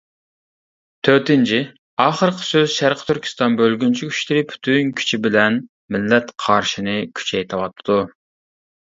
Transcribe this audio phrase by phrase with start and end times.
[1.07, 1.57] تۆتىنچى،
[2.05, 5.61] ئاخىرقى سۆز شەرقىي تۈركىستان بۆلگۈنچى كۈچلىرى پۈتۈن كۈچى بىلەن
[5.97, 8.01] مىللەت قارىشىنى كۈچەيتىۋاتىدۇ.